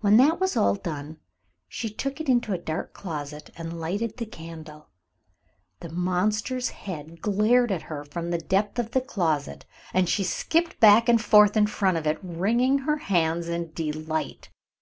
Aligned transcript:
When 0.00 0.18
that 0.18 0.38
was 0.40 0.58
all 0.58 0.74
done 0.74 1.20
she 1.68 1.88
took 1.88 2.20
it 2.20 2.28
into 2.28 2.52
a 2.52 2.58
dark 2.58 2.92
closet 2.92 3.48
and 3.56 3.80
lighted 3.80 4.18
the 4.18 4.26
candle. 4.26 4.90
The 5.80 5.88
monster's 5.88 6.68
head 6.68 7.22
glared 7.22 7.72
at 7.72 7.80
her 7.88 8.04
from 8.04 8.28
the 8.30 8.36
depth 8.36 8.78
of 8.78 8.90
the 8.90 9.00
closet, 9.00 9.64
and 9.94 10.06
she 10.06 10.22
skipped 10.22 10.78
back 10.80 11.08
and 11.08 11.18
forth 11.18 11.56
in 11.56 11.66
front 11.66 11.96
of 11.96 12.06
it, 12.06 12.18
wringing 12.22 12.80
her 12.80 12.98
hands 12.98 13.48
in 13.48 13.72
delight. 13.72 14.50